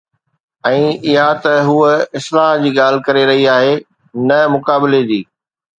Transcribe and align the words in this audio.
۽ 0.69 0.79
اها 1.07 1.27
ته 1.43 1.53
هوءَ 1.67 1.87
اصلاح 2.21 2.49
جي 2.65 2.71
ڳالهه 2.81 3.05
ڪري 3.11 3.23
رهي 3.33 3.45
آهي، 3.59 3.73
نه 4.29 4.37
مقابلي 4.59 5.01
جي. 5.13 5.21